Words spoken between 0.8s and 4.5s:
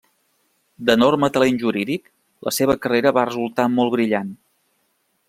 D'enorme talent jurídic, la seva carrera va resultar molt brillant.